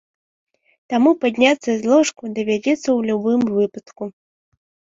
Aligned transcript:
Таму 0.93 1.11
падняцца 1.25 1.69
з 1.83 1.93
ложку 1.93 2.23
давядзецца 2.39 2.81
ў 2.81 2.99
любым 3.13 3.41
выпадку. 3.61 4.13